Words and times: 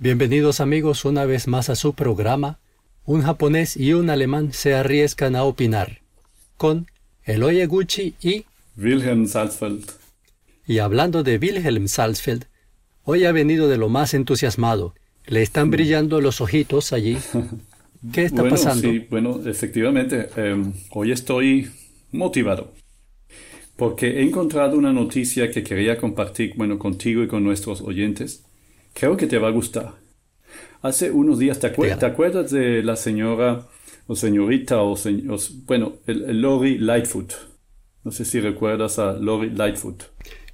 Bienvenidos 0.00 0.60
amigos 0.60 1.04
una 1.04 1.24
vez 1.24 1.48
más 1.48 1.68
a 1.70 1.74
su 1.74 1.92
programa 1.92 2.60
Un 3.04 3.22
japonés 3.22 3.76
y 3.76 3.94
un 3.94 4.10
alemán 4.10 4.52
se 4.52 4.76
arriesgan 4.76 5.34
a 5.34 5.42
opinar 5.42 6.02
con 6.56 6.86
Eloy 7.24 7.64
Gucci 7.66 8.14
y 8.22 8.44
Wilhelm 8.76 9.26
Salzfeld. 9.26 9.90
Y 10.68 10.78
hablando 10.78 11.24
de 11.24 11.38
Wilhelm 11.38 11.88
Salzfeld, 11.88 12.44
hoy 13.02 13.24
ha 13.24 13.32
venido 13.32 13.68
de 13.68 13.76
lo 13.76 13.88
más 13.88 14.14
entusiasmado. 14.14 14.94
Le 15.26 15.42
están 15.42 15.68
brillando 15.72 16.20
los 16.20 16.40
ojitos 16.40 16.92
allí. 16.92 17.18
¿Qué 18.12 18.26
está 18.26 18.42
bueno, 18.42 18.54
pasando? 18.54 18.88
Sí, 18.88 19.04
bueno, 19.10 19.40
efectivamente, 19.46 20.28
em, 20.36 20.74
hoy 20.90 21.10
estoy 21.10 21.72
motivado 22.12 22.72
porque 23.74 24.18
he 24.18 24.22
encontrado 24.22 24.78
una 24.78 24.92
noticia 24.92 25.50
que 25.50 25.64
quería 25.64 25.98
compartir, 25.98 26.54
bueno, 26.56 26.78
contigo 26.78 27.24
y 27.24 27.28
con 27.28 27.42
nuestros 27.42 27.80
oyentes. 27.80 28.44
Creo 28.94 29.16
que 29.16 29.26
te 29.26 29.38
va 29.38 29.48
a 29.48 29.52
gustar. 29.52 29.94
Hace 30.82 31.10
unos 31.10 31.38
días, 31.38 31.58
¿te, 31.58 31.66
acuer-. 31.68 31.98
¿te 31.98 32.06
acuerdas 32.06 32.50
de 32.50 32.82
la 32.82 32.96
señora 32.96 33.66
o 34.06 34.14
señorita 34.16 34.80
o, 34.82 34.96
se- 34.96 35.24
o 35.28 35.36
bueno, 35.66 35.94
el, 36.06 36.24
el 36.24 36.40
Lori 36.40 36.78
Lightfoot? 36.78 37.32
No 38.04 38.12
sé 38.12 38.24
si 38.24 38.40
recuerdas 38.40 38.98
a 38.98 39.12
Lori 39.14 39.50
Lightfoot. 39.50 40.04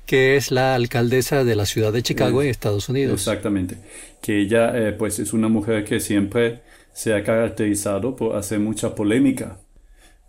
Que 0.06 0.36
es 0.36 0.50
la 0.50 0.74
alcaldesa 0.74 1.44
de 1.44 1.56
la 1.56 1.64
ciudad 1.66 1.92
de 1.92 2.02
Chicago 2.02 2.42
en 2.42 2.48
Estados 2.48 2.88
Unidos. 2.88 3.14
Exactamente. 3.20 3.78
Que 4.20 4.40
ella, 4.40 4.76
eh, 4.76 4.92
pues, 4.92 5.18
es 5.18 5.32
una 5.32 5.48
mujer 5.48 5.84
que 5.84 6.00
siempre 6.00 6.62
se 6.92 7.14
ha 7.14 7.22
caracterizado 7.24 8.14
por 8.16 8.36
hacer 8.36 8.60
mucha 8.60 8.94
polémica. 8.94 9.58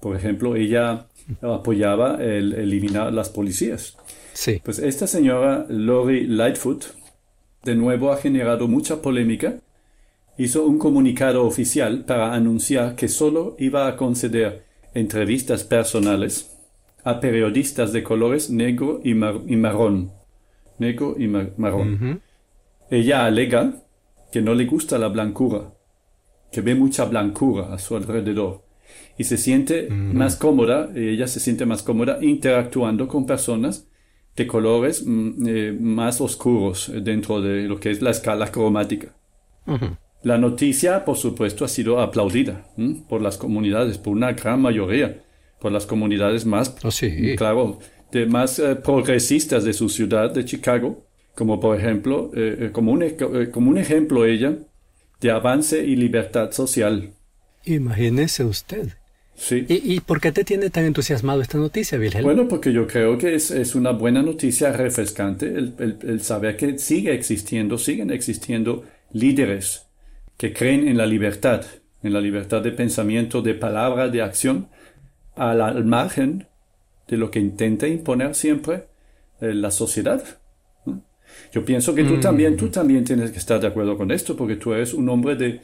Por 0.02 0.16
ejemplo, 0.16 0.56
ella 0.56 1.08
apoyaba 1.42 2.24
el 2.24 2.54
eliminar 2.54 3.12
las 3.14 3.30
policías. 3.30 3.98
Sí. 4.34 4.62
Pues 4.64 4.80
esta 4.80 5.08
señora 5.08 5.66
Lori 5.70 6.28
Lightfoot, 6.28 6.86
de 7.66 7.76
nuevo 7.76 8.12
ha 8.12 8.18
generado 8.18 8.68
mucha 8.68 9.02
polémica. 9.02 9.56
Hizo 10.38 10.66
un 10.66 10.78
comunicado 10.78 11.46
oficial 11.46 12.06
para 12.06 12.34
anunciar 12.34 12.96
que 12.96 13.08
solo 13.08 13.56
iba 13.60 13.88
a 13.88 13.96
conceder 13.98 14.64
entrevistas 14.94 15.64
personales 15.64 16.52
a 17.04 17.20
periodistas 17.20 17.92
de 17.94 18.04
colores 18.04 18.50
negro 18.50 19.00
y, 19.04 19.14
mar- 19.14 19.42
y 19.48 19.56
marrón. 19.56 20.12
Negro 20.80 21.16
y 21.18 21.28
mar- 21.28 21.54
marrón. 21.58 22.22
Ella 22.90 23.26
alega 23.26 23.82
que 24.32 24.42
no 24.42 24.54
le 24.54 24.66
gusta 24.66 24.98
la 24.98 25.08
blancura, 25.08 25.74
que 26.52 26.62
ve 26.62 26.76
mucha 26.76 27.06
blancura 27.06 27.74
a 27.74 27.80
su 27.80 27.96
alrededor 27.96 28.64
y 29.18 29.24
se 29.24 29.38
siente 29.38 29.90
más 29.90 30.36
cómoda, 30.36 30.90
ella 30.96 31.28
se 31.28 31.40
siente 31.40 31.66
más 31.66 31.82
cómoda 31.84 32.20
interactuando 32.22 33.08
con 33.08 33.26
personas 33.26 33.88
de 34.36 34.48
colores 34.48 35.04
mm, 35.06 35.48
eh, 35.48 35.78
más 35.80 36.20
oscuros 36.22 36.92
dentro 37.02 37.42
de 37.42 37.64
lo 37.64 37.80
que 37.80 37.92
es 37.92 38.02
la 38.02 38.12
escala 38.12 38.52
cromática. 38.52 39.16
La 40.24 40.38
noticia, 40.38 41.06
por 41.06 41.18
supuesto, 41.18 41.66
ha 41.66 41.68
sido 41.68 42.00
aplaudida 42.00 42.68
¿m? 42.78 43.04
por 43.08 43.22
las 43.22 43.38
comunidades, 43.38 43.98
por 43.98 44.14
una 44.14 44.34
gran 44.34 44.62
mayoría, 44.62 45.24
por 45.60 45.72
las 45.72 45.86
comunidades 45.86 46.46
más, 46.46 46.76
Oh, 46.84 46.92
sí. 46.92 47.36
claro, 47.38 47.80
de 48.12 48.26
más 48.26 48.60
eh, 48.60 48.76
progresistas 48.76 49.64
de 49.64 49.74
su 49.74 49.90
ciudad, 49.90 50.32
de 50.32 50.46
Chicago, 50.46 51.06
como 51.36 51.60
por 51.60 51.78
ejemplo, 51.78 52.32
eh, 52.36 52.70
como, 52.72 52.92
un, 52.92 53.04
como 53.52 53.70
un 53.70 53.78
ejemplo 53.78 54.26
ella 54.26 54.58
de 55.22 55.32
avance 55.32 55.84
y 55.84 55.96
libertad 55.96 56.52
social. 56.52 57.14
Imagínese 57.66 58.44
usted. 58.44 58.90
Sí. 59.38 59.66
¿Y, 59.68 59.96
¿Y 59.96 60.00
por 60.00 60.22
qué 60.22 60.32
te 60.32 60.44
tiene 60.46 60.70
tan 60.70 60.86
entusiasmado 60.86 61.42
esta 61.42 61.58
noticia, 61.58 62.00
Wilhelm? 62.00 62.24
Bueno, 62.24 62.48
porque 62.48 62.72
yo 62.72 62.88
creo 62.88 63.18
que 63.18 63.36
es, 63.36 63.52
es 63.52 63.76
una 63.76 63.92
buena 63.92 64.22
noticia 64.24 64.72
refrescante 64.72 65.48
el, 65.48 65.74
el- 65.80 65.98
el 66.08 66.22
saber 66.22 66.56
que 66.56 66.78
sigue 66.80 67.14
existiendo, 67.14 67.78
siguen 67.78 68.12
existiendo 68.12 68.86
líderes 69.12 69.88
que 70.38 70.54
creen 70.54 70.88
en 70.88 70.98
la 70.98 71.06
libertad, 71.06 71.66
en 72.02 72.14
la 72.14 72.22
libertad 72.22 72.62
de 72.62 72.72
pensamiento, 72.72 73.42
de 73.42 73.54
palabra, 73.56 74.08
de 74.10 74.22
acción, 74.22 74.68
al, 75.36 75.62
al 75.62 75.84
margen 75.86 76.48
de 77.08 77.18
lo 77.18 77.30
que 77.30 77.40
intenta 77.40 77.88
imponer 77.88 78.36
siempre 78.36 78.86
eh, 79.42 79.54
la 79.54 79.72
sociedad. 79.72 80.24
¿no? 80.86 81.04
Yo 81.54 81.66
pienso 81.66 81.94
que 81.94 82.04
tú 82.06 82.20
también, 82.20 82.56
tú 82.58 82.70
también 82.70 83.04
tienes 83.04 83.32
que 83.32 83.40
estar 83.40 83.60
de 83.60 83.68
acuerdo 83.68 83.98
con 83.98 84.12
esto, 84.12 84.36
porque 84.38 84.56
tú 84.56 84.74
eres 84.74 84.94
un 84.94 85.10
hombre 85.10 85.36
de, 85.36 85.62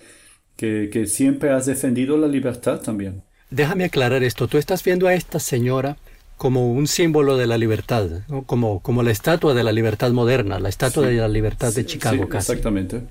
que, 0.58 0.90
que 0.92 1.08
siempre 1.08 1.52
has 1.52 1.66
defendido 1.66 2.18
la 2.18 2.28
libertad 2.28 2.82
también. 2.82 3.24
Déjame 3.52 3.84
aclarar 3.86 4.24
esto. 4.24 4.48
Tú 4.48 4.58
estás 4.58 4.84
viendo 4.84 5.08
a 5.08 5.14
esta 5.14 5.40
señora 5.40 5.98
como 6.38 6.72
un 6.72 6.88
símbolo 6.88 7.38
de 7.38 7.46
la 7.46 7.58
libertad, 7.58 8.08
¿no? 8.28 8.44
como, 8.44 8.80
como 8.80 9.04
la 9.04 9.12
estatua 9.12 9.54
de 9.54 9.64
la 9.64 9.72
libertad 9.72 10.12
moderna, 10.12 10.60
la 10.60 10.70
estatua 10.70 11.04
Sí. 11.08 11.14
de 11.14 11.22
la 11.22 11.28
libertad 11.28 11.72
de 11.74 11.86
Chicago 11.86 12.24
Sí, 12.24 12.30
casi. 12.30 12.52
Exactamente. 12.54 13.02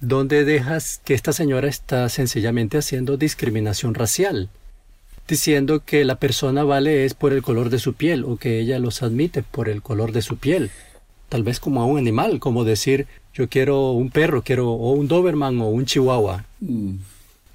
donde 0.00 0.44
dejas 0.44 1.00
que 1.04 1.14
esta 1.14 1.32
señora 1.32 1.68
está 1.68 2.08
sencillamente 2.08 2.78
haciendo 2.78 3.16
discriminación 3.16 3.94
racial, 3.94 4.48
diciendo 5.26 5.82
que 5.84 6.04
la 6.04 6.16
persona 6.20 6.62
vale 6.62 7.04
es 7.04 7.14
por 7.14 7.32
el 7.32 7.42
color 7.42 7.70
de 7.70 7.78
su 7.80 7.94
piel 7.94 8.22
o 8.24 8.36
que 8.36 8.60
ella 8.60 8.78
los 8.78 9.02
admite 9.02 9.42
por 9.42 9.68
el 9.68 9.82
color 9.82 10.12
de 10.12 10.22
su 10.22 10.36
piel, 10.36 10.70
tal 11.30 11.42
vez 11.42 11.58
como 11.58 11.80
a 11.82 11.86
un 11.86 11.98
animal, 11.98 12.38
como 12.38 12.62
decir 12.64 13.06
yo 13.34 13.48
quiero 13.48 13.90
un 13.92 14.10
perro, 14.10 14.42
quiero 14.42 14.70
o 14.70 14.92
un 14.92 15.08
Doberman 15.08 15.60
o 15.62 15.68
un 15.68 15.84
Chihuahua. 15.86 16.44
Mm. 16.60 16.96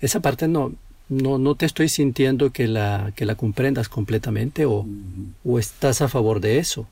Esa 0.01 0.19
parte 0.19 0.47
no, 0.49 0.73
no, 1.11 1.37
no 1.37 1.55
te 1.55 1.65
estoy 1.65 1.89
sintiendo 1.89 2.51
que 2.51 2.69
la, 2.69 3.11
que 3.17 3.25
la 3.25 3.35
comprendas 3.35 3.89
completamente 3.89 4.65
o, 4.65 4.87
o 5.43 5.59
estás 5.59 6.01
a 6.01 6.07
favor 6.07 6.39
de 6.39 6.57
eso. 6.57 6.87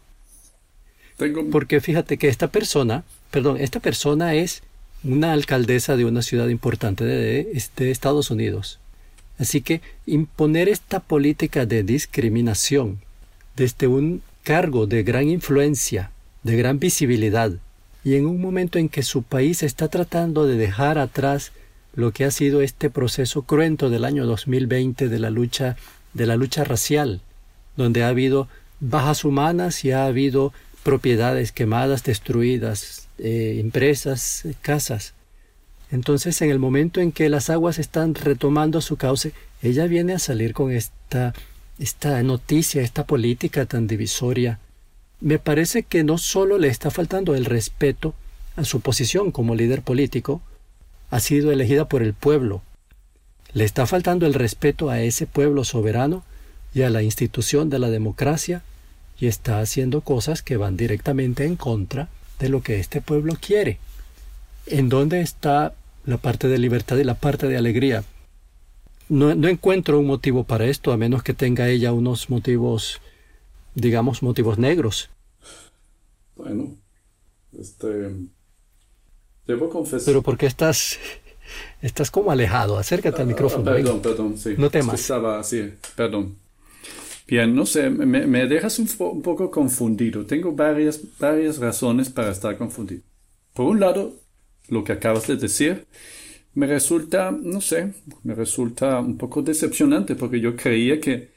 Tengo, 1.16 1.50
Porque 1.50 1.80
fíjate 1.80 2.18
que 2.18 2.28
esta 2.28 2.50
persona, 2.50 3.06
perdón, 3.32 3.58
esta 3.62 3.80
persona 3.80 4.36
es 4.36 4.62
una 5.06 5.32
alcaldesa 5.32 5.96
de 5.96 6.04
una 6.04 6.22
ciudad 6.22 6.50
importante 6.50 7.06
de, 7.06 7.64
de 7.78 7.92
Estados 7.92 8.30
Unidos. 8.30 8.80
Así 9.38 9.62
que 9.62 9.80
imponer 10.06 10.68
esta 10.68 11.00
política 11.00 11.66
de 11.66 11.84
discriminación 11.84 13.00
desde 13.56 13.88
un 13.88 14.22
cargo 14.44 14.86
de 14.86 15.04
gran 15.04 15.30
influencia, 15.30 16.12
de 16.44 16.58
gran 16.58 16.78
visibilidad, 16.80 17.54
y 18.04 18.16
en 18.16 18.26
un 18.26 18.42
momento 18.42 18.80
en 18.80 18.90
que 18.90 19.04
su 19.04 19.24
país 19.24 19.64
está 19.64 19.88
tratando 19.88 20.46
de 20.46 20.58
dejar 20.58 20.98
atrás 20.98 21.54
lo 22.00 22.12
que 22.12 22.26
ha 22.26 22.32
sido 22.32 22.62
este 22.62 22.90
proceso 22.90 23.44
cruento 23.44 23.90
del 23.90 24.06
año 24.06 24.26
2020 24.26 25.10
de 25.10 25.20
la 25.20 25.30
lucha 25.30 25.76
de 26.14 26.26
la 26.26 26.36
lucha 26.36 26.64
racial, 26.64 27.22
donde 27.76 28.04
ha 28.04 28.08
habido 28.08 28.48
bajas 28.80 29.24
humanas 29.24 29.86
y 29.86 29.92
ha 29.92 30.06
habido 30.06 30.54
propiedades 30.84 31.52
quemadas, 31.52 32.04
destruidas, 32.04 33.08
eh, 33.18 33.58
empresas, 33.60 34.46
eh, 34.46 34.56
casas. 34.62 35.14
Entonces, 35.92 36.42
en 36.42 36.50
el 36.50 36.60
momento 36.60 37.02
en 37.02 37.12
que 37.12 37.30
las 37.30 37.50
aguas 37.50 37.80
están 37.80 38.16
retomando 38.16 38.82
su 38.82 38.96
cauce, 38.96 39.34
ella 39.62 39.88
viene 39.88 40.14
a 40.14 40.20
salir 40.20 40.54
con 40.54 40.72
esta, 40.72 41.34
esta 41.80 42.22
noticia, 42.24 42.82
esta 42.82 43.06
política 43.06 43.66
tan 43.66 43.88
divisoria. 43.88 44.60
Me 45.20 45.40
parece 45.40 45.84
que 45.84 46.04
no 46.04 46.18
solo 46.18 46.58
le 46.58 46.70
está 46.70 46.92
faltando 46.92 47.36
el 47.36 47.46
respeto 47.46 48.14
a 48.56 48.64
su 48.66 48.82
posición 48.82 49.32
como 49.32 49.56
líder 49.56 49.82
político, 49.82 50.42
ha 51.10 51.20
sido 51.20 51.52
elegida 51.52 51.88
por 51.88 52.04
el 52.04 52.14
pueblo. 52.14 52.62
Le 53.54 53.64
está 53.64 53.88
faltando 53.88 54.26
el 54.26 54.34
respeto 54.34 54.90
a 54.90 55.02
ese 55.02 55.26
pueblo 55.26 55.64
soberano 55.64 56.24
y 56.74 56.84
a 56.84 56.90
la 56.90 57.02
institución 57.02 57.70
de 57.70 57.80
la 57.80 57.90
democracia 57.90 58.64
y 59.20 59.28
está 59.28 59.60
haciendo 59.60 60.02
cosas 60.02 60.42
que 60.44 60.58
van 60.58 60.78
directamente 60.78 61.46
en 61.46 61.56
contra 61.56 62.10
de 62.40 62.50
lo 62.50 62.62
que 62.62 62.80
este 62.80 63.02
pueblo 63.02 63.34
quiere. 63.40 63.80
¿En 64.66 64.88
dónde 64.88 65.22
está 65.22 65.74
la 66.06 66.18
parte 66.18 66.48
de 66.48 66.58
libertad 66.58 66.98
y 66.98 67.04
la 67.04 67.16
parte 67.16 67.48
de 67.48 67.58
alegría? 67.58 68.04
No, 69.10 69.34
no 69.34 69.48
encuentro 69.48 70.00
un 70.00 70.06
motivo 70.06 70.44
para 70.44 70.68
esto, 70.68 70.92
a 70.92 70.98
menos 70.98 71.24
que 71.24 71.34
tenga 71.34 71.68
ella 71.68 71.92
unos 71.92 72.30
motivos, 72.30 73.02
digamos, 73.74 74.22
motivos 74.22 74.60
negros. 74.60 75.10
Bueno, 76.36 76.76
este. 77.58 78.12
Debo 79.50 79.68
confesar. 79.70 80.06
Pero 80.06 80.22
¿por 80.22 80.38
qué 80.38 80.46
estás, 80.46 81.00
estás 81.82 82.12
como 82.12 82.32
alejado? 82.32 82.78
Acércate 82.78 83.18
al 83.22 83.28
Ah, 83.28 83.32
micrófono. 83.34 83.64
perdón, 83.64 83.84
venga. 83.84 84.02
perdón, 84.02 84.38
sí. 84.38 84.54
No 84.58 84.68
Es 84.68 84.72
que 84.72 84.80
temas. 84.80 85.02
Estaba 85.02 85.40
así, 85.40 85.72
perdón. 85.96 86.36
Bien, 87.28 87.56
no 87.56 87.66
sé, 87.66 87.90
me, 87.90 88.26
me 88.28 88.48
dejas 88.48 88.78
un, 88.80 88.88
un 89.00 89.22
poco 89.22 89.50
confundido. 89.52 90.26
Tengo 90.26 90.52
varias, 90.52 91.00
varias 91.20 91.58
razones 91.58 92.10
para 92.10 92.32
estar 92.32 92.58
confundido. 92.58 93.02
Por 93.54 93.66
un 93.66 93.80
lado, 93.80 94.14
lo 94.70 94.84
que 94.84 94.94
acabas 94.94 95.26
de 95.28 95.36
decir 95.36 95.86
me 96.54 96.66
resulta, 96.68 97.32
no 97.32 97.62
sé, 97.62 97.94
me 98.24 98.34
resulta 98.36 99.00
un 99.00 99.18
poco 99.18 99.42
decepcionante 99.42 100.16
porque 100.16 100.40
yo 100.40 100.56
creía 100.56 101.00
que 101.00 101.30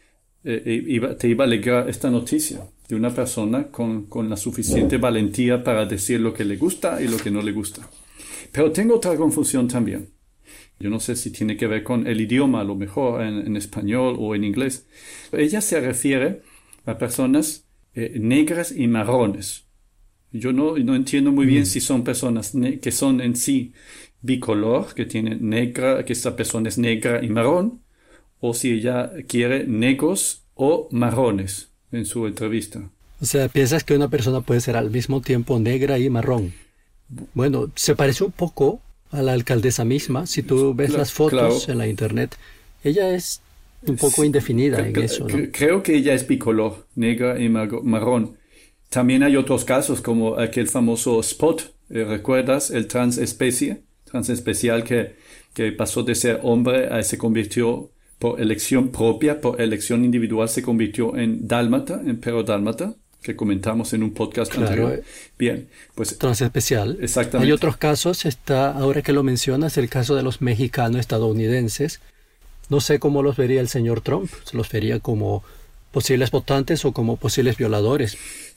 eh, 0.45 0.85
iba- 0.87 1.17
te 1.17 1.29
iba 1.29 1.45
a 1.45 1.47
alegrar 1.47 1.89
esta 1.89 2.11
noticia 2.11 2.61
de 2.89 2.97
una 2.97 3.11
persona 3.15 3.69
con, 3.69 4.07
con 4.07 4.29
la 4.29 4.37
suficiente 4.37 4.97
valentía 4.99 5.63
para 5.63 5.85
decir 5.87 6.19
lo 6.21 6.33
que 6.35 6.45
le 6.45 6.57
gusta 6.57 7.01
y 7.01 7.09
lo 7.09 7.17
que 7.19 7.31
no 7.31 7.41
le 7.43 7.53
gusta. 7.53 7.89
Pero 8.53 8.71
tengo 8.71 8.97
otra 8.97 9.17
confusión 9.17 9.67
también. 9.67 10.11
Yo 10.79 10.91
no 10.91 11.01
sé 11.01 11.17
si 11.17 11.31
tiene 11.31 11.57
que 11.57 11.67
ver 11.67 11.83
con 11.83 12.07
el 12.07 12.21
idioma, 12.21 12.61
a 12.61 12.65
lo 12.65 12.75
mejor 12.75 13.23
en, 13.23 13.47
en 13.47 13.57
español 13.57 14.17
o 14.19 14.35
en 14.35 14.45
inglés. 14.45 14.87
Ella 15.33 15.61
se 15.61 15.81
refiere 15.81 16.43
a 16.85 16.99
personas 16.99 17.65
eh, 17.95 18.19
negras 18.19 18.73
y 18.73 18.89
marrones. 18.89 19.65
Yo 20.33 20.53
no, 20.53 20.77
no 20.79 20.95
entiendo 20.95 21.31
muy 21.31 21.47
bien 21.47 21.63
mm. 21.63 21.67
si 21.67 21.81
son 21.81 22.05
personas 22.05 22.53
que 22.81 22.91
son 22.91 23.21
en 23.21 23.37
sí 23.37 23.75
bicolor, 24.23 24.95
que 24.95 25.05
tienen 25.05 25.49
negra, 25.49 26.05
que 26.05 26.15
esta 26.15 26.35
persona 26.35 26.69
es 26.69 26.79
negra 26.79 27.23
y 27.23 27.29
marrón, 27.29 27.83
o 28.41 28.55
si 28.55 28.73
ella 28.73 29.13
quiere 29.29 29.67
negros 29.67 30.45
o 30.55 30.89
marrones 30.91 31.71
en 31.91 32.07
su 32.07 32.27
entrevista. 32.27 32.91
O 33.21 33.27
sea, 33.27 33.49
piensas 33.49 33.85
que 33.85 33.95
una 33.95 34.09
persona 34.09 34.41
puede 34.41 34.61
ser 34.61 34.77
al 34.77 34.91
mismo 34.91 35.21
tiempo 35.21 35.59
negra 35.59 35.99
y 35.99 36.09
marrón. 36.09 36.55
Bueno, 37.35 37.71
se 37.75 37.95
parece 37.95 38.25
un 38.25 38.33
poco 38.33 38.81
a 39.11 39.23
la 39.23 39.33
alcaldesa 39.33 39.85
misma. 39.85 40.27
Si 40.27 40.43
tú 40.43 40.75
ves 40.75 40.91
las 40.91 41.13
fotos 41.13 41.69
en 41.69 41.79
la 41.79 41.87
internet, 41.87 42.37
ella 42.83 43.15
es 43.15 43.43
un 43.87 43.97
poco 43.97 44.25
indefinida 44.25 44.87
en 44.87 44.97
eso. 45.01 45.27
Creo 45.53 45.83
que 45.83 45.97
ella 45.97 46.15
es 46.15 46.27
bicolor, 46.27 46.87
negra 46.95 47.41
y 47.41 47.49
marrón. 47.49 48.37
También 48.89 49.23
hay 49.23 49.37
otros 49.37 49.65
casos 49.65 50.01
como 50.01 50.39
aquel 50.39 50.69
famoso 50.69 51.21
Spot, 51.21 51.63
eh, 51.91 52.05
¿recuerdas? 52.05 52.71
El 52.71 52.87
transespecie, 52.89 53.83
transespecial 54.05 54.85
que, 54.85 55.17
que 55.55 55.73
pasó 55.73 56.03
de 56.03 56.15
ser 56.15 56.41
hombre 56.43 56.89
a 56.89 57.03
se 57.03 57.17
convirtió 57.17 57.91
por 58.19 58.41
elección 58.41 58.91
propia, 58.91 59.41
por 59.41 59.61
elección 59.61 60.05
individual, 60.05 60.49
se 60.49 60.63
convirtió 60.63 61.17
en 61.17 61.49
dálmata, 61.49 62.03
en 62.05 62.19
perro 62.19 62.43
dálmata 62.43 62.95
que 63.23 63.37
comentamos 63.37 63.93
en 63.93 64.03
un 64.03 64.13
podcast 64.13 64.55
anterior. 64.57 64.95
Eh, 64.95 65.03
Bien, 65.39 65.69
pues 65.95 66.19
transespecial. 66.19 66.99
Exactamente. 67.01 67.47
Hay 67.47 67.53
otros 67.53 67.77
casos, 67.77 68.25
está 68.25 68.73
ahora 68.73 69.03
que 69.03 69.13
lo 69.13 69.23
mencionas, 69.23 69.79
el 69.79 69.89
caso 69.89 70.15
de 70.15 70.23
los 70.23 70.43
mexicanos 70.43 71.01
estadounidenses. 71.01 72.01
No 72.69 72.81
sé 72.81 72.99
cómo 72.99 73.23
los 73.23 73.37
vería 73.37 73.61
el 73.61 73.69
señor 73.69 74.01
Trump, 74.01 74.31
se 74.45 74.57
los 74.57 74.71
vería 74.71 74.99
como 75.01 75.45
posibles 75.93 76.31
votantes 76.31 76.85
o 76.85 76.93
como 76.93 77.17
posibles 77.17 77.57
violadores. 77.57 78.17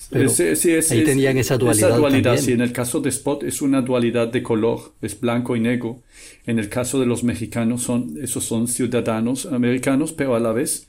Pero 0.10 0.32
ahí 0.32 1.04
tenían 1.04 1.38
esa 1.38 1.58
dualidad. 1.58 1.90
Esa 1.90 1.98
dualidad, 1.98 2.38
sí, 2.38 2.54
en 2.54 2.62
el 2.62 2.72
caso 2.72 3.02
de 3.02 3.10
Spot 3.10 3.44
es 3.44 3.62
una 3.62 3.82
dualidad 3.82 4.28
de 4.28 4.42
color, 4.42 4.94
es 5.02 5.20
blanco 5.20 5.56
y 5.56 5.60
negro. 5.60 6.00
En 6.46 6.60
el 6.60 6.70
caso 6.70 7.00
de 7.00 7.06
los 7.06 7.24
mexicanos 7.24 7.84
son, 7.84 8.18
esos 8.22 8.46
son 8.46 8.68
ciudadanos 8.68 9.46
americanos, 9.48 10.14
pero 10.14 10.36
a 10.36 10.40
la 10.40 10.54
vez 10.54 10.88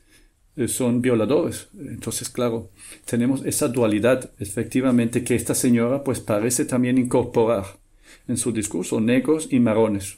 son 0.66 1.02
violadores. 1.02 1.68
Entonces, 1.78 2.28
claro, 2.28 2.70
tenemos 3.04 3.44
esa 3.44 3.68
dualidad, 3.68 4.30
efectivamente, 4.38 5.22
que 5.22 5.34
esta 5.34 5.54
señora 5.54 6.02
pues 6.02 6.20
parece 6.20 6.64
también 6.64 6.98
incorporar 6.98 7.64
en 8.26 8.36
su 8.36 8.52
discurso, 8.52 9.00
negros 9.00 9.48
y 9.50 9.60
marrones. 9.60 10.16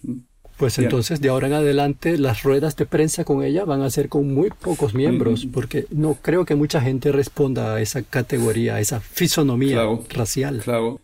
Pues 0.57 0.79
entonces, 0.79 1.21
de 1.21 1.29
ahora 1.29 1.47
en 1.47 1.53
adelante, 1.53 2.19
las 2.19 2.43
ruedas 2.43 2.75
de 2.77 2.85
prensa 2.85 3.25
con 3.25 3.45
ella 3.45 3.65
van 3.65 3.83
a 3.83 3.91
ser 3.91 4.09
con 4.09 4.33
muy 4.35 4.51
pocos 4.51 4.93
miembros, 4.93 5.47
mm. 5.47 5.51
porque 5.51 5.87
no 5.91 6.15
creo 6.21 6.45
que 6.45 6.57
mucha 6.57 6.81
gente 6.81 7.13
responda 7.13 7.75
a 7.75 7.81
esa 7.81 8.03
categoría, 8.03 8.75
a 8.75 8.81
esa 8.81 9.01
fisonomía 9.01 9.83
racial. 10.09 10.61
Claro. 10.65 11.01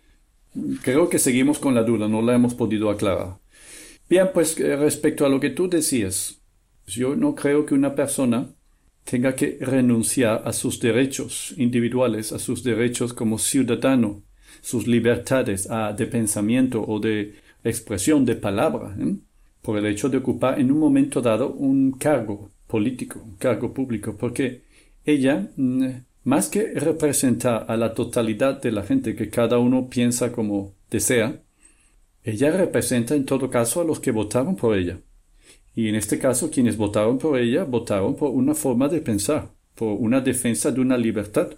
Creo 0.82 1.08
que 1.08 1.20
seguimos 1.20 1.60
con 1.60 1.74
la 1.74 1.84
duda, 1.84 2.08
no 2.08 2.20
la 2.20 2.34
hemos 2.34 2.54
podido 2.54 2.90
aclarar. 2.90 3.36
Bien, 4.08 4.30
pues 4.34 4.58
eh, 4.58 4.76
respecto 4.76 5.24
a 5.24 5.28
lo 5.28 5.38
que 5.38 5.50
tú 5.50 5.68
decías, 5.68 6.40
yo 6.86 7.14
no 7.14 7.36
creo 7.36 7.64
que 7.64 7.74
una 7.74 7.94
persona 7.94 8.48
tenga 9.04 9.34
que 9.34 9.58
renunciar 9.60 10.42
a 10.44 10.52
sus 10.52 10.80
derechos 10.80 11.54
individuales, 11.56 12.32
a 12.32 12.38
sus 12.38 12.64
derechos 12.64 13.12
como 13.12 13.38
ciudadano, 13.38 14.22
sus 14.60 14.86
libertades 14.86 15.68
de 15.96 16.06
pensamiento 16.06 16.82
o 16.86 16.98
de 16.98 17.34
expresión 17.62 18.24
de 18.24 18.36
palabra, 18.36 18.96
¿eh? 18.98 19.16
por 19.62 19.78
el 19.78 19.86
hecho 19.86 20.08
de 20.08 20.18
ocupar 20.18 20.58
en 20.58 20.70
un 20.70 20.78
momento 20.78 21.22
dado 21.22 21.52
un 21.52 21.92
cargo 21.92 22.50
político, 22.66 23.20
un 23.24 23.36
cargo 23.36 23.72
público, 23.72 24.16
porque 24.16 24.62
ella, 25.04 25.48
mm, 25.56 25.86
más 26.24 26.48
que 26.48 26.72
representar 26.74 27.66
a 27.68 27.76
la 27.76 27.94
totalidad 27.94 28.60
de 28.60 28.72
la 28.72 28.82
gente 28.82 29.14
que 29.14 29.28
cada 29.28 29.58
uno 29.58 29.88
piensa 29.88 30.32
como 30.32 30.74
desea, 30.90 31.42
ella 32.22 32.50
representa 32.50 33.14
en 33.14 33.26
todo 33.26 33.50
caso 33.50 33.82
a 33.82 33.84
los 33.84 34.00
que 34.00 34.10
votaron 34.10 34.56
por 34.56 34.76
ella. 34.76 34.98
Y 35.74 35.88
en 35.88 35.96
este 35.96 36.18
caso, 36.18 36.50
quienes 36.50 36.76
votaron 36.76 37.18
por 37.18 37.38
ella 37.38 37.64
votaron 37.64 38.14
por 38.16 38.30
una 38.30 38.54
forma 38.54 38.88
de 38.88 39.00
pensar, 39.00 39.50
por 39.74 39.98
una 39.98 40.20
defensa 40.20 40.70
de 40.70 40.80
una 40.80 40.96
libertad. 40.96 41.50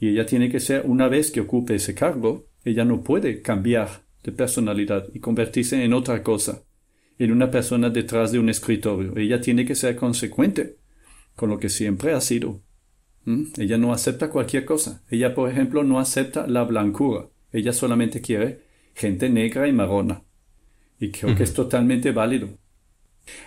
Y 0.00 0.08
ella 0.08 0.26
tiene 0.26 0.50
que 0.50 0.60
ser, 0.60 0.82
una 0.86 1.08
vez 1.08 1.30
que 1.30 1.40
ocupe 1.40 1.76
ese 1.76 1.94
cargo, 1.94 2.46
ella 2.64 2.84
no 2.84 3.02
puede 3.02 3.42
cambiar 3.42 4.04
de 4.24 4.32
personalidad 4.32 5.06
y 5.12 5.20
convertirse 5.20 5.84
en 5.84 5.92
otra 5.92 6.22
cosa, 6.22 6.64
en 7.18 7.30
una 7.30 7.50
persona 7.50 7.90
detrás 7.90 8.32
de 8.32 8.38
un 8.38 8.48
escritorio. 8.48 9.16
Ella 9.16 9.40
tiene 9.40 9.64
que 9.64 9.74
ser 9.74 9.94
consecuente 9.96 10.78
con 11.36 11.48
lo 11.50 11.58
que 11.58 11.68
siempre 11.68 12.12
ha 12.12 12.20
sido. 12.20 12.60
¿Mm? 13.24 13.44
Ella 13.58 13.78
no 13.78 13.92
acepta 13.92 14.30
cualquier 14.30 14.64
cosa. 14.64 15.02
Ella, 15.10 15.34
por 15.34 15.50
ejemplo, 15.50 15.84
no 15.84 16.00
acepta 16.00 16.46
la 16.46 16.64
blancura. 16.64 17.28
Ella 17.52 17.72
solamente 17.72 18.20
quiere 18.20 18.62
gente 18.94 19.28
negra 19.28 19.68
y 19.68 19.72
marrona. 19.72 20.22
Y 20.98 21.10
creo 21.10 21.36
que 21.36 21.42
es 21.42 21.54
totalmente 21.54 22.12
válido. 22.12 22.48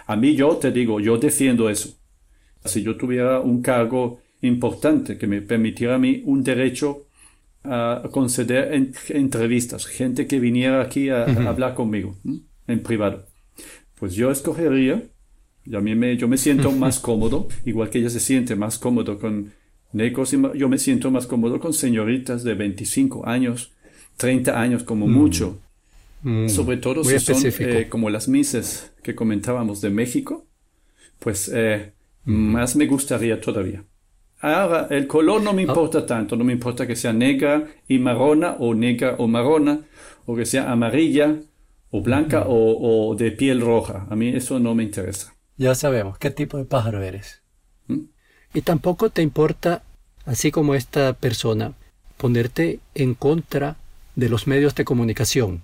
A 0.05 0.15
mí 0.15 0.35
yo 0.35 0.57
te 0.57 0.71
digo, 0.71 0.99
yo 0.99 1.17
defiendo 1.17 1.69
eso. 1.69 1.97
Si 2.65 2.81
yo 2.81 2.97
tuviera 2.97 3.39
un 3.39 3.61
cargo 3.61 4.19
importante 4.41 5.17
que 5.17 5.27
me 5.27 5.41
permitiera 5.41 5.95
a 5.95 5.99
mí 5.99 6.21
un 6.25 6.43
derecho 6.43 7.07
a 7.63 8.03
conceder 8.11 8.91
entrevistas, 9.09 9.85
gente 9.85 10.27
que 10.27 10.39
viniera 10.39 10.81
aquí 10.81 11.09
a, 11.09 11.25
hablar 11.49 11.73
conmigo 11.73 12.15
en 12.67 12.81
privado, 12.81 13.25
pues 13.99 14.13
yo 14.13 14.31
escogería, 14.31 15.03
y 15.65 15.75
a 15.75 15.81
mí 15.81 15.95
me, 15.95 16.15
yo 16.15 16.27
me 16.27 16.37
siento 16.37 16.71
más 16.83 16.99
cómodo, 16.99 17.47
igual 17.65 17.89
que 17.89 17.99
ella 17.99 18.09
se 18.09 18.19
siente 18.19 18.55
más 18.55 18.77
cómodo 18.77 19.19
con 19.19 19.51
negros, 19.91 20.35
yo 20.55 20.69
me 20.69 20.77
siento 20.77 21.11
más 21.11 21.27
cómodo 21.27 21.59
con 21.59 21.73
señoritas 21.73 22.43
de 22.43 22.53
25 22.53 23.27
años, 23.27 23.73
30 24.17 24.59
años 24.59 24.83
como 24.83 25.07
mm. 25.07 25.11
mucho, 25.11 25.59
Mm, 26.23 26.49
Sobre 26.49 26.77
todo 26.77 27.03
si 27.03 27.19
son 27.19 27.37
eh, 27.43 27.87
como 27.89 28.09
las 28.09 28.27
mises 28.27 28.91
que 29.03 29.15
comentábamos 29.15 29.81
de 29.81 29.89
México, 29.89 30.45
pues 31.19 31.49
eh, 31.53 31.93
más 32.25 32.75
me 32.75 32.87
gustaría 32.87 33.39
todavía. 33.39 33.83
Ahora, 34.39 34.87
el 34.89 35.07
color 35.07 35.41
no 35.41 35.53
me 35.53 35.63
ah. 35.63 35.65
importa 35.65 36.05
tanto, 36.05 36.35
no 36.35 36.43
me 36.43 36.53
importa 36.53 36.85
que 36.85 36.95
sea 36.95 37.13
negra 37.13 37.67
y 37.87 37.99
marrona 37.99 38.55
o 38.59 38.73
negra 38.73 39.15
o 39.17 39.27
marrona, 39.27 39.81
o 40.25 40.35
que 40.35 40.45
sea 40.45 40.71
amarilla 40.71 41.35
o 41.89 42.01
blanca 42.01 42.45
o, 42.47 43.15
de 43.15 43.31
piel 43.31 43.61
roja. 43.61 44.07
A 44.09 44.15
mí 44.15 44.29
eso 44.29 44.59
no 44.59 44.75
me 44.75 44.83
interesa. 44.83 45.33
Ya 45.57 45.73
sabemos 45.73 46.17
qué 46.17 46.29
tipo 46.29 46.57
de 46.57 46.65
pájaro 46.65 47.01
eres. 47.01 47.41
¿Mm? 47.87 48.01
Y 48.53 48.61
tampoco 48.61 49.09
te 49.09 49.21
importa, 49.21 49.83
así 50.25 50.51
como 50.51 50.75
esta 50.75 51.13
persona, 51.13 51.73
ponerte 52.17 52.79
en 52.93 53.13
contra 53.13 53.77
de 54.15 54.29
los 54.29 54.47
medios 54.47 54.75
de 54.75 54.85
comunicación 54.85 55.61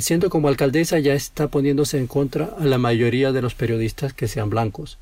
siendo 0.00 0.30
como 0.30 0.48
alcaldesa 0.48 0.98
ya 0.98 1.14
está 1.14 1.48
poniéndose 1.48 1.98
en 1.98 2.06
contra 2.06 2.46
a 2.58 2.64
la 2.64 2.78
mayoría 2.78 3.32
de 3.32 3.42
los 3.42 3.54
periodistas 3.54 4.12
que 4.12 4.28
sean 4.28 4.50
blancos. 4.50 4.98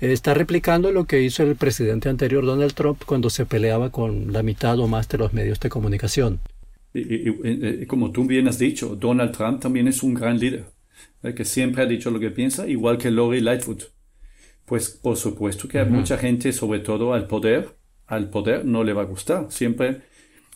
Está 0.00 0.34
replicando 0.34 0.90
lo 0.90 1.04
que 1.04 1.22
hizo 1.22 1.44
el 1.44 1.54
presidente 1.54 2.08
anterior 2.08 2.44
Donald 2.44 2.74
Trump 2.74 3.02
cuando 3.06 3.30
se 3.30 3.46
peleaba 3.46 3.90
con 3.90 4.32
la 4.32 4.42
mitad 4.42 4.78
o 4.80 4.88
más 4.88 5.08
de 5.08 5.18
los 5.18 5.32
medios 5.32 5.60
de 5.60 5.68
comunicación. 5.68 6.40
Y, 6.92 7.86
como 7.86 8.10
tú 8.10 8.24
bien 8.24 8.48
has 8.48 8.58
dicho, 8.58 8.96
Donald 8.96 9.30
Trump 9.30 9.60
también 9.60 9.86
es 9.88 10.02
un 10.02 10.14
gran 10.14 10.38
líder, 10.38 10.64
¿eh? 11.22 11.34
que 11.34 11.44
siempre 11.44 11.82
ha 11.82 11.86
dicho 11.86 12.10
lo 12.10 12.18
que 12.18 12.30
piensa, 12.30 12.66
igual 12.66 12.98
que 12.98 13.10
Lori 13.10 13.40
Lightfoot. 13.40 13.84
Pues 14.66 14.90
por 14.90 15.16
supuesto 15.16 15.68
que 15.68 15.78
a 15.78 15.84
mucha 15.84 16.18
gente, 16.18 16.52
sobre 16.52 16.80
todo 16.80 17.14
al 17.14 17.26
poder, 17.26 17.76
al 18.06 18.28
poder 18.28 18.64
no 18.64 18.84
le 18.84 18.92
va 18.92 19.02
a 19.02 19.06
gustar. 19.06 19.46
Siempre, 19.50 20.02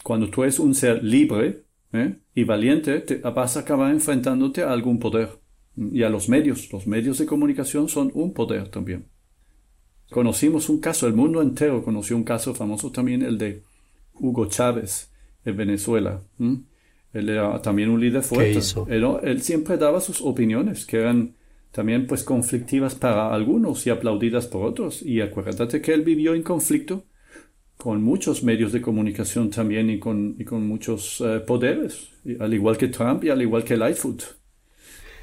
cuando 0.03 0.29
tú 0.29 0.43
eres 0.43 0.59
un 0.59 0.75
ser 0.75 1.03
libre, 1.03 1.66
¿eh? 1.93 2.17
y 2.35 2.45
valiente, 2.45 3.01
te 3.01 3.17
vas 3.17 3.57
a 3.57 3.61
acabar 3.61 3.93
enfrentándote 3.93 4.63
a 4.63 4.73
algún 4.73 4.99
poder. 4.99 5.31
Y 5.77 6.03
a 6.03 6.09
los 6.09 6.29
medios. 6.29 6.73
Los 6.73 6.87
medios 6.87 7.19
de 7.19 7.27
comunicación 7.27 7.89
son 7.89 8.11
un 8.15 8.33
poder 8.33 8.69
también. 8.69 9.07
Conocimos 10.11 10.69
un 10.69 10.81
caso, 10.81 11.07
el 11.07 11.15
mundo 11.15 11.43
entero 11.43 11.85
conoció 11.85 12.17
un 12.17 12.25
caso 12.25 12.55
famoso 12.55 12.93
también, 12.93 13.23
el 13.23 13.39
de 13.39 13.63
Hugo 14.15 14.47
Chávez 14.47 15.13
en 15.45 15.57
Venezuela. 15.57 16.23
Él 17.13 17.29
era 17.29 17.61
también 17.61 17.91
un 17.91 18.01
líder 18.01 18.23
fuerte. 18.23 18.61
Él, 18.89 19.07
él, 19.23 19.43
siempre 19.43 19.77
daba 19.77 20.01
sus 20.01 20.21
opiniones, 20.21 20.87
que 20.87 20.99
eran 20.99 21.35
también 21.73 22.07
pues 22.07 22.23
conflictivas 22.25 22.95
para 22.95 23.35
algunos 23.35 23.87
y 23.87 23.91
aplaudidas 23.91 24.47
por 24.47 24.65
otros. 24.65 25.03
Y 25.03 25.21
acuérdate 25.21 25.83
que 25.83 25.93
él 25.93 26.03
vivió 26.03 26.35
en 26.35 26.43
conflicto 26.43 27.05
con 27.77 28.03
muchos 28.03 28.43
medios 28.43 28.73
de 28.73 28.81
comunicación 28.81 29.51
también 29.51 29.91
y 29.91 29.99
con, 29.99 30.37
y 30.39 30.45
con 30.45 30.67
muchos 30.67 31.21
eh, 31.21 31.41
poderes, 31.41 32.09
al 32.41 32.53
igual 32.55 32.77
que 32.77 32.89
Trump 32.89 33.25
y 33.25 33.31
al 33.31 33.43
igual 33.43 33.65
que 33.65 33.77
Lightfoot. 33.77 34.23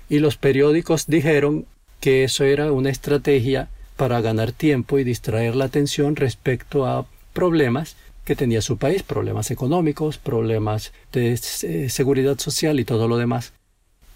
Y 0.09 0.19
los 0.19 0.37
periódicos 0.37 1.07
dijeron 1.07 1.65
que 1.99 2.23
eso 2.23 2.43
era 2.43 2.71
una 2.71 2.89
estrategia 2.89 3.69
para 3.95 4.21
ganar 4.21 4.51
tiempo 4.51 4.99
y 4.99 5.03
distraer 5.03 5.55
la 5.55 5.65
atención 5.65 6.15
respecto 6.15 6.85
a 6.85 7.05
problemas 7.33 7.95
que 8.25 8.35
tenía 8.35 8.61
su 8.61 8.77
país, 8.77 9.03
problemas 9.03 9.51
económicos, 9.51 10.17
problemas 10.17 10.93
de 11.11 11.33
eh, 11.33 11.89
seguridad 11.89 12.37
social 12.39 12.79
y 12.79 12.85
todo 12.85 13.07
lo 13.07 13.17
demás. 13.17 13.53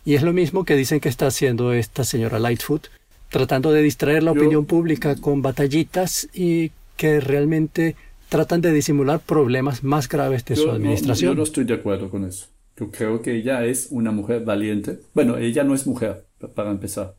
Y 0.05 0.15
es 0.15 0.23
lo 0.23 0.31
mismo 0.31 0.63
que 0.63 0.75
dicen 0.75 0.99
que 0.99 1.09
está 1.09 1.27
haciendo 1.27 1.73
esta 1.73 2.03
señora 2.05 2.39
Lightfoot, 2.39 2.87
tratando 3.29 3.71
de 3.71 3.81
distraer 3.81 4.23
la 4.23 4.31
opinión 4.31 4.65
pública 4.65 5.15
con 5.15 5.41
batallitas 5.41 6.29
y 6.33 6.71
que 6.95 7.19
realmente 7.19 7.95
tratan 8.29 8.61
de 8.61 8.73
disimular 8.73 9.19
problemas 9.19 9.83
más 9.83 10.07
graves 10.07 10.43
de 10.45 10.55
su 10.55 10.69
administración. 10.69 11.31
yo 11.31 11.35
no 11.35 11.43
estoy 11.43 11.63
de 11.63 11.75
acuerdo 11.75 12.09
con 12.09 12.25
eso. 12.25 12.47
Yo 12.77 12.91
creo 12.91 13.21
que 13.21 13.35
ella 13.35 13.65
es 13.65 13.87
una 13.89 14.11
mujer 14.11 14.43
valiente. 14.43 14.99
Bueno, 15.13 15.37
ella 15.37 15.63
no 15.63 15.73
es 15.73 15.87
mujer, 15.87 16.25
para 16.53 16.69
empezar. 16.69 17.15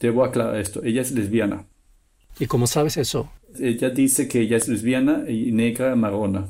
Debo 0.00 0.24
aclarar 0.24 0.56
esto. 0.56 0.82
Ella 0.82 1.02
es 1.02 1.12
lesbiana. 1.12 1.66
¿Y 2.40 2.46
cómo 2.46 2.66
sabes 2.66 2.96
eso? 2.96 3.30
Ella 3.58 3.90
dice 3.90 4.28
que 4.28 4.40
ella 4.40 4.56
es 4.56 4.68
lesbiana 4.68 5.24
y 5.28 5.52
negra 5.52 5.94
marrona. 5.96 6.46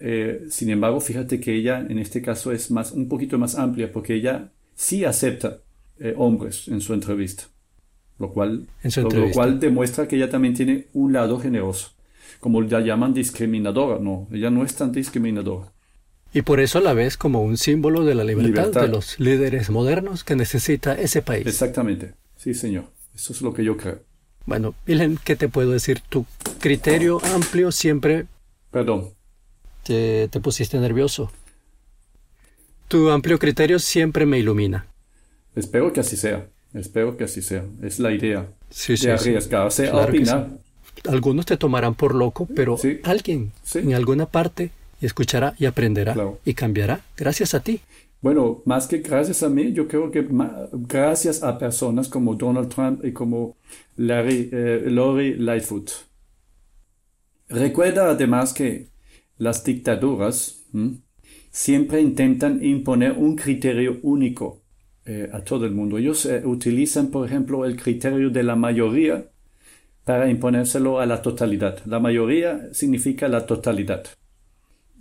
Eh, 0.00 0.46
sin 0.50 0.70
embargo, 0.70 1.00
fíjate 1.00 1.40
que 1.40 1.54
ella 1.54 1.80
en 1.80 1.98
este 1.98 2.20
caso 2.20 2.52
es 2.52 2.70
más, 2.70 2.92
un 2.92 3.08
poquito 3.08 3.38
más 3.38 3.54
amplia 3.54 3.90
porque 3.90 4.14
ella 4.14 4.52
sí 4.74 5.04
acepta 5.04 5.60
eh, 5.98 6.14
hombres 6.16 6.68
en 6.68 6.80
su 6.80 6.92
entrevista. 6.94 7.44
Lo 8.18 8.32
cual, 8.32 8.66
lo 8.82 9.30
cual 9.32 9.60
demuestra 9.60 10.08
que 10.08 10.16
ella 10.16 10.30
también 10.30 10.54
tiene 10.54 10.86
un 10.94 11.12
lado 11.12 11.38
generoso. 11.38 11.90
Como 12.40 12.60
la 12.62 12.80
llaman 12.80 13.14
discriminadora. 13.14 13.98
No, 13.98 14.28
ella 14.32 14.50
no 14.50 14.64
es 14.64 14.74
tan 14.74 14.92
discriminadora. 14.92 15.72
Y 16.32 16.42
por 16.42 16.60
eso 16.60 16.80
la 16.80 16.92
ves 16.92 17.16
como 17.16 17.42
un 17.42 17.56
símbolo 17.56 18.04
de 18.04 18.14
la 18.14 18.22
libertad, 18.22 18.82
de 18.82 18.88
los 18.88 19.18
líderes 19.18 19.70
modernos 19.70 20.22
que 20.22 20.36
necesita 20.36 20.94
ese 20.94 21.22
país. 21.22 21.46
Exactamente, 21.46 22.12
sí 22.36 22.52
señor, 22.52 22.84
eso 23.14 23.32
es 23.32 23.40
lo 23.40 23.54
que 23.54 23.64
yo 23.64 23.76
creo. 23.78 24.00
Bueno, 24.44 24.74
Wilhelm, 24.86 25.16
¿qué 25.24 25.34
te 25.34 25.48
puedo 25.48 25.70
decir? 25.70 26.02
Tu 26.08 26.26
criterio 26.60 27.24
amplio 27.24 27.72
siempre... 27.72 28.26
Perdón. 28.70 29.14
Te, 29.82 30.28
te 30.28 30.40
pusiste 30.40 30.78
nervioso. 30.78 31.32
Tu 32.88 33.08
amplio 33.10 33.38
criterio 33.38 33.78
siempre 33.78 34.26
me 34.26 34.38
ilumina. 34.38 34.86
Espero 35.54 35.90
que 35.92 36.00
así 36.00 36.16
sea, 36.16 36.46
espero 36.74 37.16
que 37.16 37.24
así 37.24 37.40
sea. 37.40 37.64
Es 37.82 37.98
la 37.98 38.12
idea 38.12 38.46
sí, 38.68 38.94
de 38.94 39.12
arriesgarse 39.12 39.88
a 39.88 39.96
opinar. 39.96 40.50
Algunos 41.08 41.46
te 41.46 41.56
tomarán 41.56 41.94
por 41.94 42.14
loco, 42.14 42.48
pero 42.54 42.76
alguien 43.04 43.52
en 43.74 43.94
alguna 43.94 44.26
parte 44.26 44.70
escuchará 45.00 45.54
y 45.58 45.66
aprenderá 45.66 46.16
y 46.44 46.54
cambiará 46.54 47.00
gracias 47.16 47.54
a 47.54 47.60
ti. 47.60 47.80
Bueno, 48.22 48.62
más 48.64 48.86
que 48.86 48.98
gracias 48.98 49.42
a 49.42 49.48
mí, 49.48 49.72
yo 49.72 49.86
creo 49.86 50.10
que 50.10 50.26
gracias 50.72 51.42
a 51.42 51.58
personas 51.58 52.08
como 52.08 52.34
Donald 52.34 52.68
Trump 52.68 53.04
y 53.04 53.12
como 53.12 53.56
Larry, 53.96 54.48
eh, 54.52 54.84
Lori 54.86 55.34
Lightfoot. 55.34 55.90
Recuerda 57.48 58.10
además 58.10 58.52
que 58.52 58.88
las 59.38 59.62
dictaduras 59.62 60.64
siempre 61.50 62.00
intentan 62.00 62.64
imponer 62.64 63.12
un 63.12 63.36
criterio 63.36 63.98
único 64.02 64.62
eh, 65.04 65.28
a 65.32 65.42
todo 65.42 65.66
el 65.66 65.72
mundo. 65.72 65.98
Ellos 65.98 66.26
eh, 66.26 66.42
utilizan, 66.44 67.12
por 67.12 67.26
ejemplo, 67.26 67.64
el 67.64 67.80
criterio 67.80 68.30
de 68.30 68.42
la 68.42 68.56
mayoría 68.56 69.30
para 70.06 70.30
imponérselo 70.30 71.00
a 71.00 71.04
la 71.04 71.20
totalidad. 71.20 71.84
La 71.84 71.98
mayoría 71.98 72.68
significa 72.72 73.26
la 73.26 73.44
totalidad. 73.44 74.04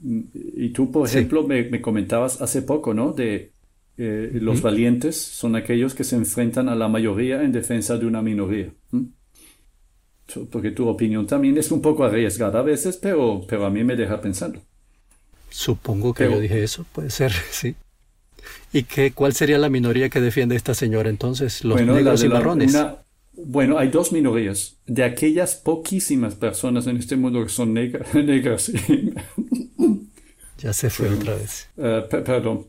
Y 0.04 0.70
tú, 0.70 0.92
por 0.92 1.08
ejemplo, 1.08 1.44
me, 1.44 1.80
comentabas 1.80 2.42
hace 2.42 2.64
poco, 2.64 2.96
¿no? 2.96 3.14
De 3.14 3.52
eh, 4.00 4.32
los 4.34 4.64
valientes 4.64 5.16
son 5.16 5.56
aquellos 5.56 5.94
que 5.94 6.04
se 6.04 6.16
enfrentan 6.16 6.70
a 6.70 6.76
la 6.76 6.88
mayoría 6.88 7.44
en 7.44 7.52
defensa 7.52 8.00
de 8.00 8.08
una 8.08 8.24
minoría. 8.24 8.72
Porque 10.50 10.72
tu 10.72 10.88
opinión 10.88 11.28
también 11.28 11.56
es 11.60 11.70
un 11.70 11.84
poco 11.84 12.04
arriesgada 12.04 12.62
a 12.62 12.64
veces, 12.64 12.98
pero, 12.98 13.46
pero 13.48 13.68
a 13.68 13.70
mí 13.70 13.84
me 13.84 13.96
deja 13.96 14.20
pensando. 14.20 14.60
Supongo 15.52 16.16
que 16.16 16.24
yo 16.24 16.40
dije 16.40 16.64
eso, 16.64 16.84
puede 16.92 17.12
ser, 17.12 17.32
sí. 17.52 17.76
¿Y 18.74 18.84
qué, 18.84 19.12
cuál 19.12 19.34
sería 19.34 19.60
la 19.60 19.70
minoría 19.70 20.10
que 20.10 20.20
defiende 20.20 20.56
esta 20.56 20.74
señora 20.74 21.12
entonces? 21.12 21.64
Los 21.64 21.80
negros 21.80 22.24
y 22.24 22.28
marrones. 22.28 22.76
Bueno, 23.38 23.77
hay 23.77 23.89
dos 23.89 24.12
minorías. 24.12 24.77
De 24.86 25.04
aquellas 25.04 25.56
poquísimas 25.56 26.36
personas 26.36 26.88
en 26.88 26.98
este 26.98 27.15
mundo 27.15 27.44
que 27.44 27.50
son 27.50 27.74
negras, 27.74 28.13
negras 28.13 28.72
ya 30.58 30.74
se 30.74 30.89
fue 30.89 31.10
otra 31.10 31.36
vez. 31.36 31.70
Eh, 31.77 32.04
perdón. 32.10 32.68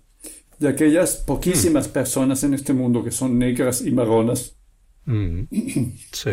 De 0.59 0.69
aquellas 0.69 1.17
poquísimas 1.17 1.89
personas 1.89 2.43
en 2.45 2.55
este 2.55 2.73
mundo 2.73 3.05
que 3.05 3.11
son 3.11 3.39
negras 3.39 3.83
y 3.83 3.91
marronas. 3.93 4.57
Mm. 5.05 5.43
Sí, 6.13 6.31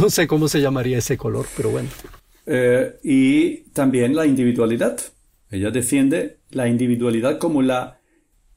no 0.00 0.10
sé 0.10 0.26
cómo 0.26 0.46
se 0.48 0.60
llamaría 0.60 0.98
ese 0.98 1.16
color, 1.16 1.46
pero 1.56 1.70
bueno. 1.70 1.88
Eh, 2.46 2.98
y 3.02 3.56
también 3.72 4.14
la 4.14 4.26
individualidad. 4.26 5.00
Ella 5.50 5.70
defiende 5.70 6.38
la 6.50 6.68
individualidad 6.68 7.38
como 7.38 7.62
la 7.62 8.00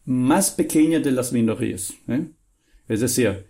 más 0.05 0.51
pequeña 0.51 0.99
de 0.99 1.11
las 1.11 1.33
minorías. 1.33 1.93
¿eh? 2.07 2.27
Es 2.87 3.01
decir, 3.01 3.47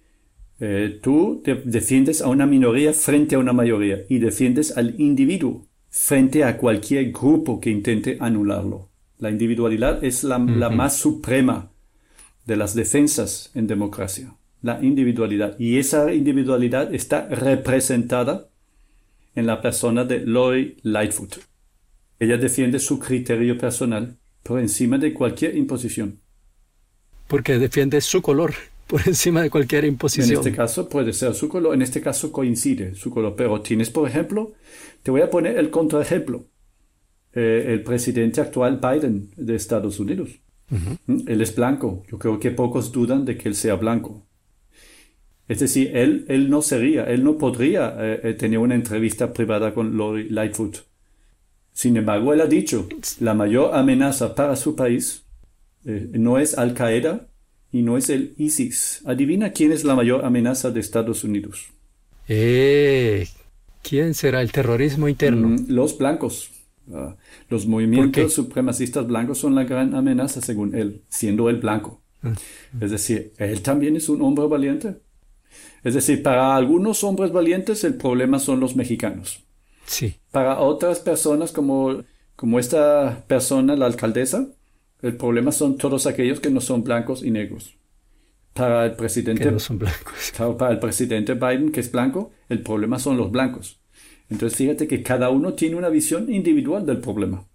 tú 1.01 1.43
defiendes 1.43 2.21
a 2.21 2.29
una 2.29 2.45
minoría 2.45 2.93
frente 2.93 3.35
a 3.35 3.39
una 3.39 3.53
mayoría 3.53 4.05
y 4.07 4.19
defiendes 4.19 4.77
al 4.77 4.99
individuo 4.99 5.67
frente 5.89 6.43
a 6.43 6.57
cualquier 6.57 7.11
grupo 7.11 7.59
que 7.59 7.69
intente 7.69 8.17
anularlo. 8.19 8.89
La 9.17 9.29
individualidad 9.29 10.03
es 10.03 10.23
la, 10.25 10.37
más 10.37 10.97
suprema 10.97 11.71
de 12.45 12.57
las 12.57 12.75
defensas 12.75 13.49
en 13.55 13.65
democracia, 13.65 14.35
la 14.61 14.83
individualidad. 14.83 15.57
Y 15.57 15.77
esa 15.77 16.13
individualidad 16.13 16.93
está 16.93 17.27
representada 17.29 18.49
en 19.35 19.47
la 19.47 19.61
persona 19.61 20.03
de 20.03 20.19
Lori 20.19 20.77
Lightfoot. 20.83 21.37
Ella 22.19 22.37
defiende 22.37 22.79
su 22.79 22.99
criterio 22.99 23.57
personal 23.57 24.17
por 24.43 24.59
encima 24.59 24.97
de 24.97 25.13
cualquier 25.13 25.55
imposición. 25.55 26.19
Porque 27.27 27.57
defiende 27.57 28.01
su 28.01 28.21
color 28.21 28.53
por 28.87 29.01
encima 29.07 29.41
de 29.41 29.49
cualquier 29.49 29.85
imposición. 29.85 30.31
En 30.31 30.37
este 30.37 30.51
caso 30.51 30.87
puede 30.89 31.13
ser 31.13 31.33
su 31.33 31.49
color, 31.49 31.73
en 31.73 31.81
este 31.81 32.01
caso 32.01 32.31
coincide 32.31 32.95
su 32.95 33.09
color, 33.09 33.35
pero 33.35 33.61
tienes, 33.61 33.89
por 33.89 34.07
ejemplo, 34.07 34.53
te 35.03 35.11
voy 35.11 35.21
a 35.21 35.29
poner 35.29 35.57
el 35.57 35.69
contraejemplo. 35.69 36.45
Eh, 37.37 37.73
el 37.73 37.83
presidente 37.83 38.39
actual 38.39 38.79
Biden 38.81 39.29
de 39.35 39.55
Estados 39.55 39.99
Unidos. 39.99 40.29
¿Mm? 40.69 41.27
Él 41.27 41.41
es 41.41 41.53
blanco. 41.53 42.03
Yo 42.09 42.17
creo 42.17 42.39
que 42.39 42.49
pocos 42.51 42.93
dudan 42.93 43.25
de 43.25 43.37
que 43.37 43.49
él 43.49 43.55
sea 43.55 43.75
blanco. 43.75 44.25
Es 45.49 45.59
decir, 45.59 45.95
él, 45.95 46.25
él 46.29 46.49
no 46.49 46.61
sería, 46.61 47.03
él 47.03 47.25
no 47.25 47.37
podría 47.37 47.93
eh, 47.99 48.21
eh, 48.23 48.33
tener 48.35 48.57
una 48.57 48.73
entrevista 48.73 49.33
privada 49.33 49.73
con 49.73 49.97
Lori 49.97 50.29
Lightfoot. 50.29 50.77
Sin 51.73 51.97
embargo, 51.97 52.33
él 52.33 52.39
ha 52.39 52.47
dicho, 52.47 52.87
la 53.19 53.33
mayor 53.33 53.75
amenaza 53.75 54.33
para 54.33 54.55
su 54.55 54.75
país 54.77 55.25
no 55.83 56.39
es 56.39 56.57
Al 56.57 56.73
Qaeda, 56.73 57.27
y 57.75 57.81
no 57.81 57.97
es 57.97 58.09
el 58.09 58.33
ISIS. 58.37 59.01
Adivina 59.03 59.51
quién 59.51 59.73
es 59.73 59.83
la 59.83 59.95
mayor 59.95 60.23
amenaza 60.23 60.71
de 60.71 60.79
Estados 60.79 61.25
Unidos. 61.25 61.67
Eh, 62.25 63.27
¿Quién 63.83 64.13
será 64.13 64.41
el 64.41 64.53
terrorismo 64.53 65.09
interno? 65.09 65.49
Mm, 65.49 65.65
los 65.67 65.97
blancos. 65.97 66.51
Ah, 66.93 67.17
los 67.49 67.67
movimientos 67.67 68.31
supremacistas 68.31 69.05
blancos 69.05 69.39
son 69.39 69.55
la 69.55 69.65
gran 69.65 69.93
amenaza, 69.93 70.39
según 70.39 70.73
él, 70.73 71.01
siendo 71.09 71.49
él 71.49 71.57
blanco. 71.57 72.01
Ah. 72.23 72.33
Es 72.79 72.91
decir, 72.91 73.33
él 73.39 73.61
también 73.61 73.97
es 73.97 74.07
un 74.07 74.21
hombre 74.21 74.47
valiente. 74.47 74.95
Es 75.83 75.95
decir, 75.95 76.23
para 76.23 76.55
algunos 76.55 77.03
hombres 77.03 77.33
valientes 77.33 77.83
el 77.83 77.95
problema 77.95 78.39
son 78.39 78.61
los 78.61 78.77
mexicanos. 78.77 79.43
Sí. 79.85 80.15
Para 80.31 80.61
otras 80.61 81.01
personas 81.01 81.51
como, 81.51 82.05
como 82.37 82.57
esta 82.57 83.25
persona, 83.27 83.75
la 83.75 83.85
alcaldesa, 83.85 84.47
el 85.05 85.15
problema 85.17 85.51
son 85.51 85.77
todos 85.77 86.07
aquellos 86.07 86.39
que 86.39 86.49
no 86.49 86.61
son 86.61 86.83
blancos 86.83 87.23
y 87.23 87.29
negros. 87.29 87.77
Para 88.53 88.85
el 88.85 88.93
presidente, 88.93 89.51
no 89.51 89.59
son 89.59 89.77
blancos. 89.77 90.33
Para 90.57 90.71
el 90.71 90.79
presidente 90.79 91.35
Biden, 91.35 91.71
que 91.71 91.81
es 91.81 91.91
blanco, 91.91 92.31
el 92.49 92.61
problema 92.61 92.97
son 92.97 93.17
los 93.17 93.29
blancos. 93.29 93.79
Entonces 94.29 94.57
fíjate 94.57 94.87
que 94.87 95.03
cada 95.03 95.29
uno 95.29 95.53
tiene 95.53 95.75
una 95.75 95.89
visión 95.89 96.33
individual 96.33 96.85
del 96.85 96.97
problema. 96.97 97.45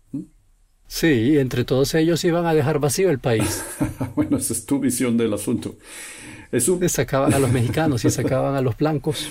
Sí, 0.86 1.38
entre 1.38 1.64
todos 1.64 1.94
ellos 1.94 2.24
iban 2.24 2.46
a 2.46 2.54
dejar 2.54 2.78
vacío 2.78 3.10
el 3.10 3.18
país. 3.18 3.64
bueno, 4.14 4.36
esa 4.36 4.52
es 4.52 4.64
tu 4.66 4.78
visión 4.78 5.16
del 5.16 5.32
asunto. 5.32 5.76
Es 6.52 6.68
un... 6.68 6.88
Sacaban 6.88 7.34
a 7.34 7.38
los 7.38 7.50
mexicanos 7.50 8.04
y 8.04 8.10
sacaban 8.10 8.54
a 8.54 8.60
los 8.60 8.76
blancos. 8.76 9.28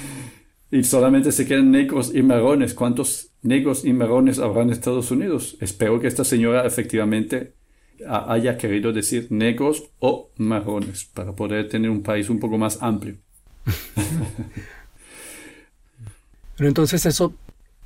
Y 0.71 0.83
solamente 0.83 1.31
se 1.31 1.45
quedan 1.45 1.71
negros 1.71 2.11
y 2.13 2.21
marrones. 2.21 2.73
¿Cuántos 2.73 3.31
negros 3.41 3.85
y 3.85 3.93
marrones 3.93 4.39
habrá 4.39 4.63
en 4.63 4.71
Estados 4.71 5.11
Unidos? 5.11 5.57
Espero 5.61 5.99
que 5.99 6.07
esta 6.07 6.23
señora 6.23 6.65
efectivamente 6.65 7.58
haya 8.07 8.57
querido 8.57 8.91
decir 8.93 9.27
negros 9.29 9.83
o 9.99 10.29
marrones 10.37 11.05
para 11.05 11.33
poder 11.33 11.69
tener 11.69 11.89
un 11.89 12.01
país 12.01 12.29
un 12.29 12.39
poco 12.39 12.57
más 12.57 12.81
amplio. 12.81 13.15
Pero 16.57 16.67
entonces 16.67 17.05
eso 17.05 17.33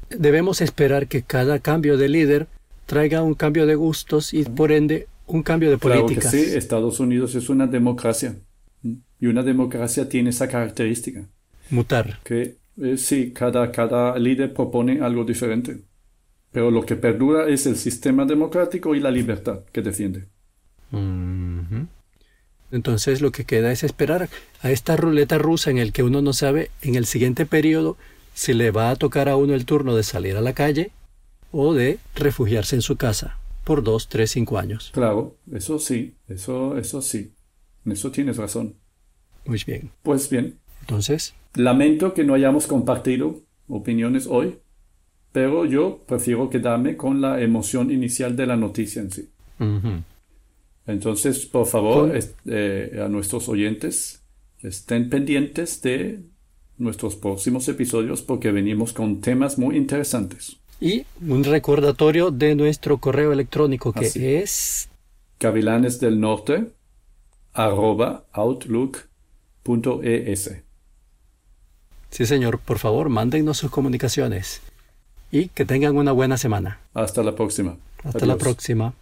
debemos 0.10 0.62
esperar 0.62 1.08
que 1.08 1.24
cada 1.24 1.60
cambio 1.60 1.98
de 1.98 2.10
líder 2.10 2.48
traiga 2.86 3.22
un 3.22 3.34
cambio 3.34 3.66
de 3.66 3.76
gustos 3.76 4.34
y 4.34 4.44
por 4.44 4.72
ende 4.72 5.08
un 5.28 5.44
cambio 5.44 5.70
de 5.70 5.78
política. 5.78 6.30
sí, 6.30 6.44
Estados 6.56 7.00
Unidos 7.00 7.36
es 7.36 7.50
una 7.50 7.68
democracia 7.68 8.36
y 8.84 9.28
una 9.28 9.44
democracia 9.44 10.10
tiene 10.10 10.32
esa 10.32 10.48
característica. 10.48 11.24
Mutar. 11.70 12.20
Que 12.24 12.56
eh, 12.82 12.98
sí, 12.98 13.32
cada, 13.32 13.72
cada 13.72 14.18
líder 14.18 14.54
propone 14.54 15.02
algo 15.02 15.24
diferente. 15.24 15.78
Pero 16.54 16.72
lo 16.72 16.86
que 16.86 16.96
perdura 16.96 17.50
es 17.50 17.66
el 17.66 17.76
sistema 17.76 18.26
democrático 18.26 18.96
y 18.96 19.02
la 19.02 19.12
libertad 19.12 19.62
que 19.72 19.82
defiende. 19.82 20.28
Entonces 22.72 23.22
lo 23.22 23.32
que 23.32 23.44
queda 23.44 23.72
es 23.72 23.84
esperar 23.84 24.30
a 24.62 24.72
esta 24.72 24.96
ruleta 24.96 25.38
rusa 25.38 25.72
en 25.72 25.80
el 25.80 25.92
que 25.92 26.04
uno 26.04 26.22
no 26.22 26.32
sabe 26.32 26.70
en 26.82 26.96
el 26.96 27.06
siguiente 27.06 27.46
periodo 27.46 27.98
si 28.34 28.54
le 28.54 28.72
va 28.72 28.92
a 28.92 28.96
tocar 28.96 29.30
a 29.30 29.36
uno 29.36 29.54
el 29.54 29.66
turno 29.66 29.96
de 29.96 30.04
salir 30.04 30.38
a 30.38 30.42
la 30.42 30.54
calle 30.54 30.92
o 31.52 31.74
de 31.74 32.00
refugiarse 32.16 32.76
en 32.76 32.82
su 32.82 32.96
casa 32.96 33.38
por 33.64 33.84
dos, 33.84 34.08
tres, 34.08 34.32
cinco 34.32 34.58
años. 34.58 34.92
Claro, 34.94 35.38
eso 35.52 35.80
sí, 35.80 36.16
eso, 36.28 36.78
eso 36.78 37.02
sí. 37.02 37.34
En 37.86 37.92
eso 37.92 38.12
tienes 38.12 38.38
razón. 38.38 38.76
Muy 39.46 39.62
bien. 39.66 39.92
Pues 40.04 40.30
bien. 40.30 40.60
Entonces. 40.82 41.34
Lamento 41.56 42.14
que 42.14 42.24
no 42.24 42.34
hayamos 42.34 42.68
compartido 42.68 43.42
opiniones 43.68 44.28
hoy, 44.28 44.60
pero 45.34 45.66
yo 45.66 46.00
prefiero 46.06 46.50
quedarme 46.50 46.96
con 46.96 47.20
la 47.20 47.42
emoción 47.42 47.92
inicial 47.92 48.38
de 48.38 48.46
la 48.46 48.56
noticia 48.56 49.02
en 49.02 49.12
sí. 49.12 49.28
Entonces, 50.86 51.46
por 51.48 51.66
favor, 51.66 52.18
eh, 52.46 53.02
a 53.04 53.10
nuestros 53.10 53.50
oyentes, 53.50 54.22
estén 54.62 55.10
pendientes 55.10 55.82
de 55.82 56.22
nuestros 56.78 57.16
próximos 57.16 57.68
episodios 57.68 58.22
porque 58.22 58.52
venimos 58.52 58.94
con 58.94 59.22
temas 59.22 59.58
muy 59.58 59.76
interesantes. 59.76 60.58
Y 60.80 61.06
un 61.26 61.44
recordatorio 61.44 62.30
de 62.30 62.56
nuestro 62.56 63.00
correo 63.00 63.34
electrónico 63.34 63.92
que 63.92 64.42
es 64.42 64.88
gavilanes 65.40 66.00
del 66.00 66.20
norte 66.20 66.68
arroba 67.54 68.26
outlook.es. 68.34 69.02
Sí, 72.10 72.26
señor, 72.28 72.60
por 72.60 72.78
favor, 72.78 73.10
mándennos 73.10 73.58
sus 73.58 73.72
comunicaciones 73.72 74.62
y 75.34 75.50
que 75.50 75.66
tengan 75.66 75.98
una 75.98 76.12
buena 76.12 76.38
semana. 76.38 76.80
Hasta 76.94 77.24
la 77.24 77.34
próxima. 77.34 77.76
Hasta 78.04 78.26
la 78.26 78.38
próxima. 78.38 78.94